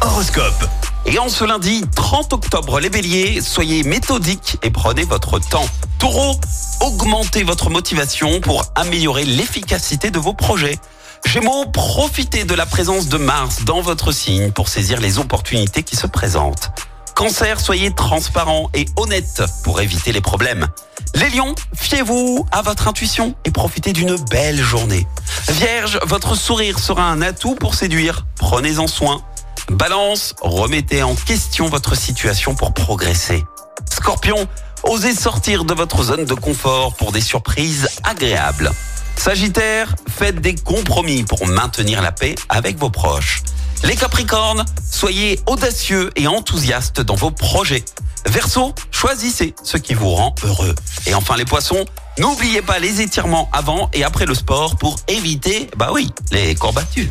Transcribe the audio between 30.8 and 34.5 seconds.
en question votre situation pour progresser. Scorpion,